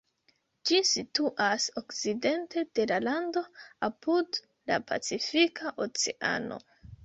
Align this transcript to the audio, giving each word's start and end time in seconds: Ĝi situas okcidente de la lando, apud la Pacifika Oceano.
Ĝi 0.69 0.77
situas 0.91 1.67
okcidente 1.81 2.65
de 2.79 2.89
la 2.95 2.99
lando, 3.09 3.45
apud 3.91 4.43
la 4.73 4.83
Pacifika 4.91 5.79
Oceano. 5.89 6.63